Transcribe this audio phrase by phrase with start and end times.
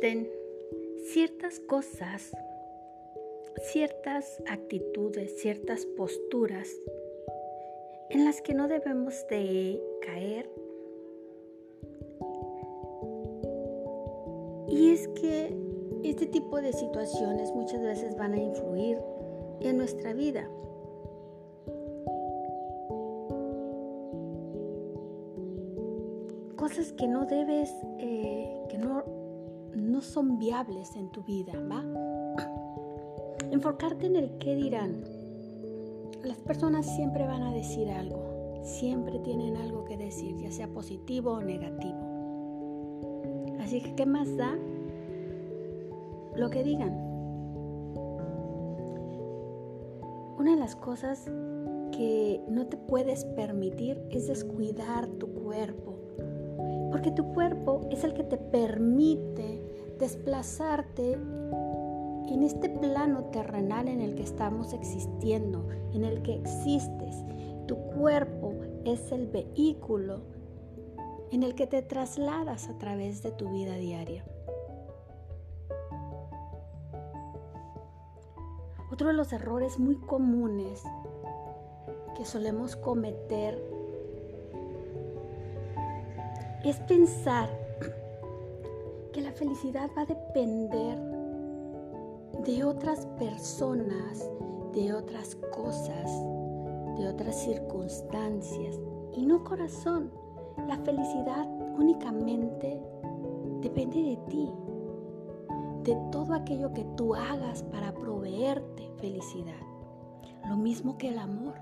[0.00, 2.30] Ciertas cosas,
[3.72, 6.68] ciertas actitudes, ciertas posturas
[8.10, 10.50] en las que no debemos de caer.
[14.68, 15.56] Y es que
[16.04, 18.98] este tipo de situaciones muchas veces van a influir
[19.60, 20.46] en nuestra vida.
[26.56, 29.15] Cosas que no debes, eh, que no,
[29.96, 31.82] no son viables en tu vida, ¿va?
[33.50, 35.02] Enfocarte en el qué dirán.
[36.22, 41.30] Las personas siempre van a decir algo, siempre tienen algo que decir, ya sea positivo
[41.30, 41.96] o negativo.
[43.58, 44.58] Así que, ¿qué más da
[46.36, 46.94] lo que digan?
[50.38, 51.24] Una de las cosas
[51.92, 55.94] que no te puedes permitir es descuidar tu cuerpo,
[56.90, 59.65] porque tu cuerpo es el que te permite
[59.98, 67.16] desplazarte en este plano terrenal en el que estamos existiendo, en el que existes.
[67.66, 68.52] Tu cuerpo
[68.84, 70.20] es el vehículo
[71.30, 74.24] en el que te trasladas a través de tu vida diaria.
[78.90, 80.82] Otro de los errores muy comunes
[82.16, 83.60] que solemos cometer
[86.64, 87.65] es pensar
[89.16, 90.98] que la felicidad va a depender
[92.44, 94.30] de otras personas,
[94.74, 96.10] de otras cosas,
[96.98, 98.78] de otras circunstancias.
[99.14, 100.10] Y no corazón,
[100.68, 102.78] la felicidad únicamente
[103.62, 104.52] depende de ti,
[105.84, 109.64] de todo aquello que tú hagas para proveerte felicidad.
[110.46, 111.54] Lo mismo que el amor.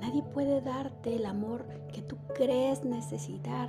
[0.00, 3.68] Nadie puede darte el amor que tú crees necesitar.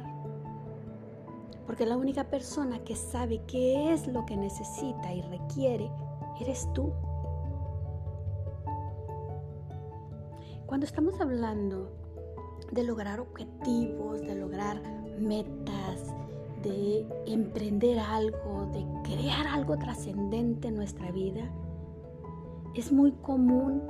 [1.65, 5.89] Porque la única persona que sabe qué es lo que necesita y requiere
[6.39, 6.91] eres tú.
[10.65, 11.91] Cuando estamos hablando
[12.71, 14.81] de lograr objetivos, de lograr
[15.19, 16.13] metas,
[16.63, 21.51] de emprender algo, de crear algo trascendente en nuestra vida,
[22.75, 23.81] es muy común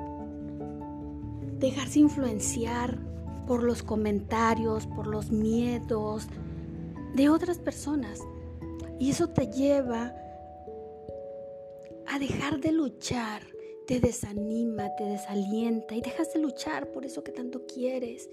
[1.60, 2.98] dejarse influenciar
[3.46, 6.28] por los comentarios, por los miedos
[7.16, 8.20] de otras personas.
[9.00, 10.16] Y eso te lleva
[12.08, 13.42] a dejar de luchar,
[13.88, 18.30] te desanima, te desalienta y dejas de luchar por eso que tanto quieres.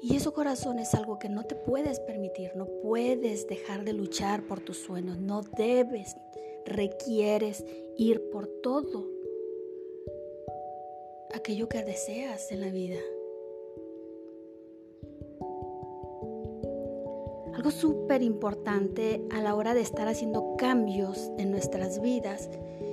[0.00, 4.46] Y eso corazón es algo que no te puedes permitir, no puedes dejar de luchar
[4.46, 6.16] por tus sueños, no debes,
[6.64, 7.64] requieres
[7.96, 9.08] ir por todo
[11.32, 12.98] aquello que deseas en la vida.
[17.54, 22.48] Algo súper importante a la hora de estar haciendo cambios en nuestras vidas,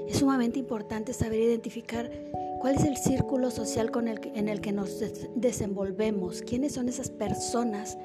[0.08, 2.12] es sumamente importante saber identificar
[2.60, 3.90] cuál es el círculo social
[4.36, 5.02] en el que nos
[5.36, 7.98] desenvolvemos, quiénes son esas personas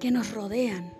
[0.00, 0.92] que nos rodean.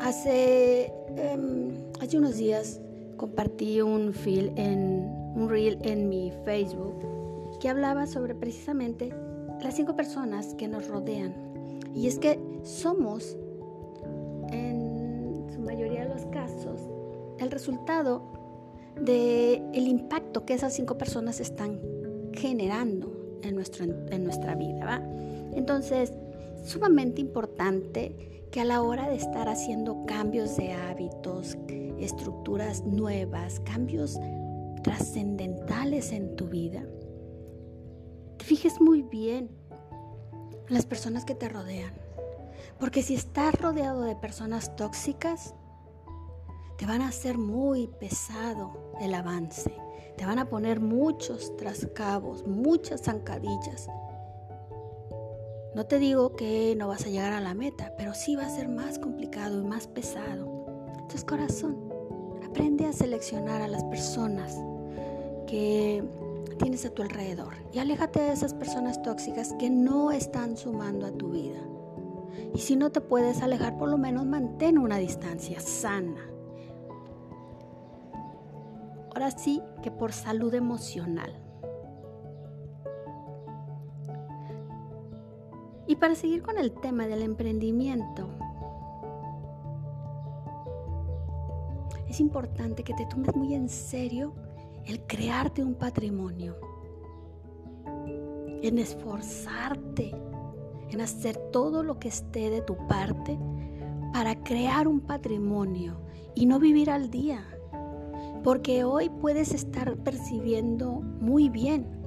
[0.00, 1.70] Hace, em,
[2.00, 2.80] hace unos días
[3.16, 5.04] compartí un, feel en,
[5.36, 6.98] un reel en mi Facebook
[7.60, 9.10] que hablaba sobre precisamente
[9.62, 11.51] las cinco personas que nos rodean
[11.94, 13.36] y es que somos,
[14.50, 16.80] en su mayoría de los casos,
[17.38, 18.22] el resultado
[19.00, 21.80] del el impacto que esas cinco personas están
[22.32, 24.84] generando en, nuestro, en nuestra vida.
[24.84, 25.02] ¿va?
[25.54, 26.12] Entonces,
[26.64, 31.56] sumamente importante que a la hora de estar haciendo cambios de hábitos,
[31.98, 34.18] estructuras nuevas, cambios
[34.82, 36.82] trascendentales en tu vida,
[38.36, 39.48] te fijes muy bien
[40.68, 41.92] las personas que te rodean.
[42.78, 45.54] Porque si estás rodeado de personas tóxicas,
[46.78, 49.72] te van a hacer muy pesado el avance.
[50.16, 53.88] Te van a poner muchos trascabos, muchas zancadillas.
[55.74, 58.50] No te digo que no vas a llegar a la meta, pero sí va a
[58.50, 60.66] ser más complicado y más pesado.
[60.88, 61.76] Entonces, corazón,
[62.44, 64.54] aprende a seleccionar a las personas
[65.46, 66.04] que
[66.62, 71.10] tienes a tu alrededor y aléjate de esas personas tóxicas que no están sumando a
[71.10, 71.60] tu vida.
[72.54, 76.24] Y si no te puedes alejar, por lo menos mantén una distancia sana.
[79.08, 81.36] Ahora sí que por salud emocional.
[85.88, 88.28] Y para seguir con el tema del emprendimiento,
[92.08, 94.32] es importante que te tomes muy en serio
[94.86, 96.56] el crearte un patrimonio,
[98.62, 100.14] en esforzarte,
[100.90, 103.38] en hacer todo lo que esté de tu parte
[104.12, 106.00] para crear un patrimonio
[106.34, 107.44] y no vivir al día.
[108.44, 112.02] Porque hoy puedes estar percibiendo muy bien.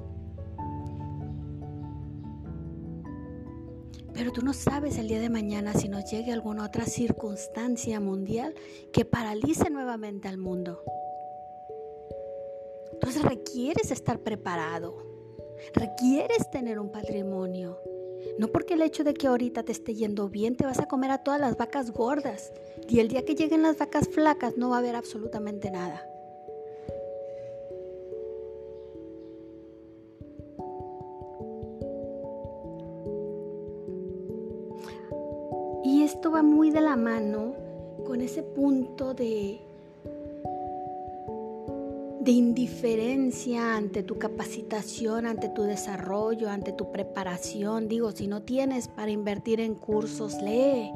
[4.12, 8.54] Pero tú no sabes el día de mañana si nos llegue alguna otra circunstancia mundial
[8.92, 10.80] que paralice nuevamente al mundo.
[12.96, 14.96] Entonces requieres estar preparado,
[15.74, 17.78] requieres tener un patrimonio.
[18.38, 21.10] No porque el hecho de que ahorita te esté yendo bien te vas a comer
[21.10, 22.52] a todas las vacas gordas
[22.88, 26.02] y el día que lleguen las vacas flacas no va a haber absolutamente nada.
[35.84, 37.54] Y esto va muy de la mano
[38.06, 39.65] con ese punto de
[42.26, 47.86] de indiferencia ante tu capacitación, ante tu desarrollo, ante tu preparación.
[47.86, 50.90] Digo, si no tienes para invertir en cursos, lee.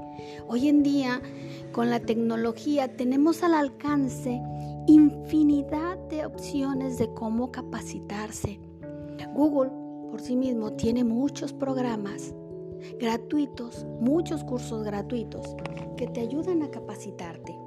[0.48, 1.22] Hoy en día,
[1.70, 4.42] con la tecnología, tenemos al alcance
[4.88, 8.58] infinidad de opciones de cómo capacitarse.
[9.32, 9.70] Google,
[10.10, 12.34] por sí mismo, tiene muchos programas
[12.98, 15.54] gratuitos, muchos cursos gratuitos
[15.96, 17.59] que te ayudan a capacitarte.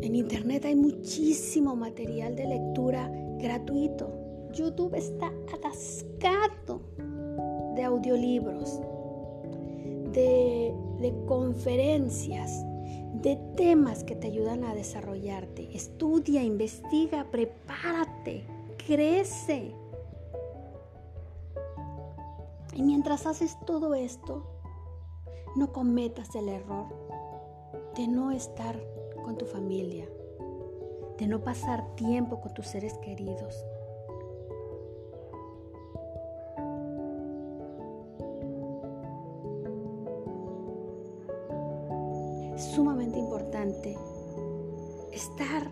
[0.00, 4.10] En Internet hay muchísimo material de lectura gratuito.
[4.52, 6.80] YouTube está atascado
[7.74, 8.80] de audiolibros,
[10.12, 10.74] de,
[11.26, 12.64] conferencias,
[13.22, 15.74] de temas que te ayudan a desarrollarte.
[15.74, 18.44] Estudia, investiga, prepárate,
[18.86, 19.72] crece.
[22.74, 24.44] Y mientras haces todo esto,
[25.56, 26.86] no cometas el error
[27.96, 28.80] de no estar
[29.24, 30.06] con tu familia,
[31.18, 33.64] de no pasar tiempo con tus seres queridos.
[42.54, 43.96] Es sumamente importante
[45.12, 45.70] estar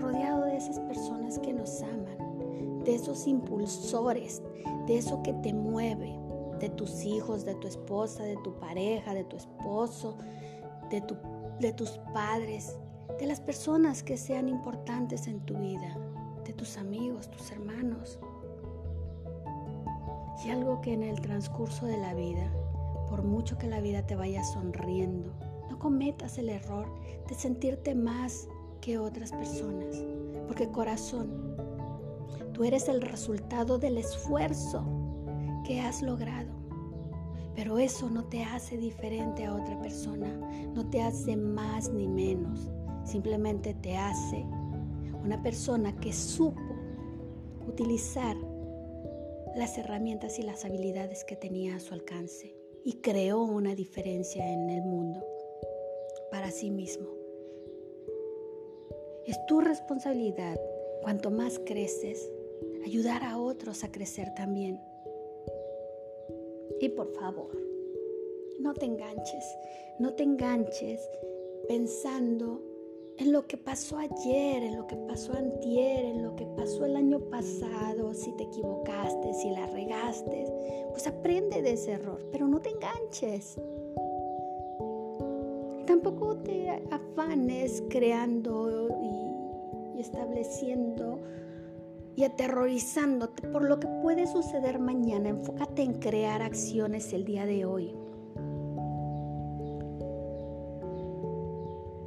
[0.00, 4.42] rodeado de esas personas que nos aman, de esos impulsores,
[4.86, 6.18] de eso que te mueve,
[6.60, 10.16] de tus hijos, de tu esposa, de tu pareja, de tu esposo,
[10.90, 11.16] de tu
[11.60, 12.76] de tus padres,
[13.18, 15.96] de las personas que sean importantes en tu vida,
[16.44, 18.18] de tus amigos, tus hermanos.
[20.44, 22.52] Y algo que en el transcurso de la vida,
[23.08, 25.32] por mucho que la vida te vaya sonriendo,
[25.70, 26.86] no cometas el error
[27.28, 28.48] de sentirte más
[28.80, 30.04] que otras personas,
[30.46, 31.56] porque corazón,
[32.52, 34.84] tú eres el resultado del esfuerzo
[35.64, 36.63] que has logrado.
[37.54, 40.28] Pero eso no te hace diferente a otra persona,
[40.74, 42.70] no te hace más ni menos,
[43.04, 44.44] simplemente te hace
[45.22, 46.60] una persona que supo
[47.66, 48.36] utilizar
[49.56, 54.68] las herramientas y las habilidades que tenía a su alcance y creó una diferencia en
[54.68, 55.24] el mundo
[56.30, 57.06] para sí mismo.
[59.26, 60.60] Es tu responsabilidad,
[61.02, 62.30] cuanto más creces,
[62.84, 64.80] ayudar a otros a crecer también.
[66.84, 67.48] Y por favor,
[68.60, 69.56] no te enganches,
[69.98, 71.00] no te enganches
[71.66, 72.60] pensando
[73.16, 76.96] en lo que pasó ayer, en lo que pasó antier, en lo que pasó el
[76.96, 80.44] año pasado, si te equivocaste, si la regaste,
[80.90, 83.58] pues aprende de ese error, pero no te enganches.
[85.86, 88.90] Tampoco te afanes creando
[89.96, 91.18] y estableciendo
[92.16, 95.30] y aterrorizándote por lo que puede suceder mañana.
[95.30, 97.94] Enfócate en crear acciones el día de hoy.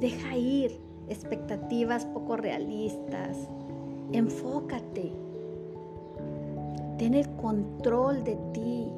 [0.00, 3.36] Deja ir expectativas poco realistas.
[4.12, 5.12] Enfócate.
[6.98, 8.92] Ten control de ti.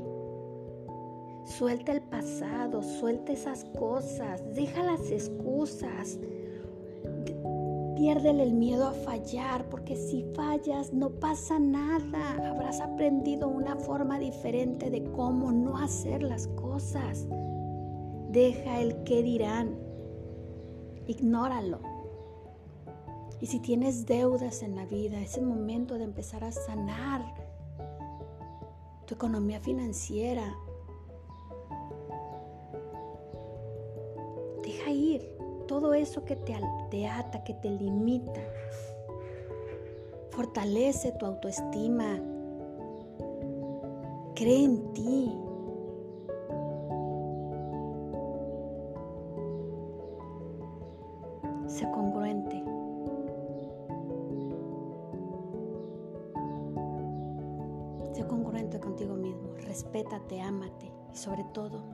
[1.44, 6.18] Suelta el pasado, suelta esas cosas, deja las excusas.
[8.00, 12.30] Piérdele el miedo a fallar, porque si fallas no pasa nada.
[12.48, 17.26] Habrás aprendido una forma diferente de cómo no hacer las cosas.
[18.30, 19.76] Deja el qué dirán.
[21.08, 21.80] Ignóralo.
[23.38, 27.22] Y si tienes deudas en la vida, es el momento de empezar a sanar
[29.04, 30.56] tu economía financiera.
[34.62, 35.39] Deja ir
[35.70, 38.40] todo eso que te, ata, que te limita.
[40.30, 42.18] Fortalece tu autoestima.
[44.34, 45.32] Cree en ti.
[51.68, 52.64] Sé congruente.
[58.12, 59.54] Sé congruente contigo mismo.
[59.58, 60.92] Respétate, ámate.
[61.12, 61.84] Y sobre todo,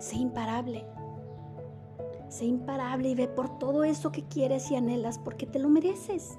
[0.00, 0.84] sé imparable.
[2.30, 6.38] Sé imparable y ve por todo eso que quieres y anhelas porque te lo mereces.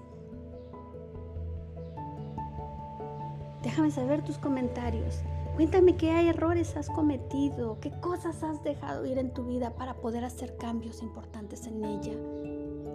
[3.61, 5.21] Déjame saber tus comentarios.
[5.55, 10.23] Cuéntame qué errores has cometido, qué cosas has dejado ir en tu vida para poder
[10.23, 12.13] hacer cambios importantes en ella.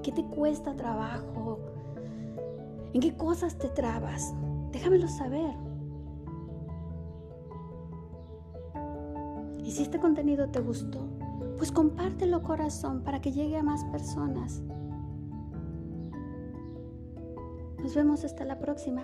[0.02, 1.58] ¿Qué te cuesta trabajo?
[2.94, 4.32] ¿En qué cosas te trabas?
[4.72, 5.54] Déjamelo saber.
[9.62, 11.06] Y si este contenido te gustó,
[11.56, 14.62] pues compártelo corazón para que llegue a más personas.
[17.78, 19.02] Nos vemos hasta la próxima.